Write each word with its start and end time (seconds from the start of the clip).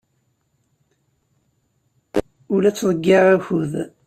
Ur 2.53 2.59
la 2.61 2.71
ttḍeyyiɛeɣ 2.73 3.27
akud. 3.35 3.73